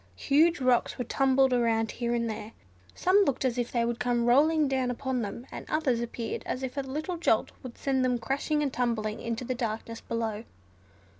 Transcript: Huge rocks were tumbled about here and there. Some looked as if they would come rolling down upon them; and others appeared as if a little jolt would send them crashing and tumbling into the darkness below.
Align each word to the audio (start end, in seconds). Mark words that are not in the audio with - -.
Huge 0.15 0.59
rocks 0.59 0.97
were 0.97 1.03
tumbled 1.03 1.53
about 1.53 1.91
here 1.91 2.15
and 2.15 2.27
there. 2.27 2.53
Some 2.95 3.17
looked 3.23 3.45
as 3.45 3.59
if 3.59 3.71
they 3.71 3.85
would 3.85 3.99
come 3.99 4.25
rolling 4.25 4.67
down 4.67 4.89
upon 4.89 5.21
them; 5.21 5.45
and 5.51 5.63
others 5.69 6.01
appeared 6.01 6.41
as 6.47 6.63
if 6.63 6.75
a 6.75 6.81
little 6.81 7.17
jolt 7.17 7.51
would 7.61 7.77
send 7.77 8.03
them 8.03 8.17
crashing 8.17 8.63
and 8.63 8.73
tumbling 8.73 9.19
into 9.21 9.45
the 9.45 9.53
darkness 9.53 10.01
below. 10.01 10.43